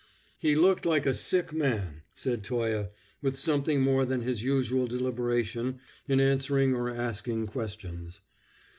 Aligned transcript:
"He 0.39 0.55
looked 0.55 0.83
like 0.83 1.05
a 1.05 1.13
sick 1.13 1.53
man," 1.53 2.01
said 2.15 2.43
Toye, 2.43 2.87
with 3.21 3.37
something 3.37 3.83
more 3.83 4.03
than 4.03 4.21
his 4.21 4.41
usual 4.41 4.87
deliberation 4.87 5.79
in 6.07 6.19
answering 6.19 6.73
or 6.73 6.89
asking 6.89 7.45
questions. 7.45 8.21